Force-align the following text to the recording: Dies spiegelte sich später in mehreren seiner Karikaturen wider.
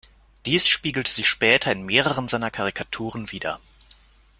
Dies 0.47 0.67
spiegelte 0.67 1.11
sich 1.11 1.27
später 1.27 1.71
in 1.71 1.83
mehreren 1.85 2.27
seiner 2.27 2.49
Karikaturen 2.49 3.31
wider. 3.31 3.59